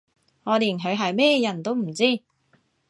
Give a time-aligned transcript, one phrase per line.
[0.45, 2.23] 我連佢係咩人都唔知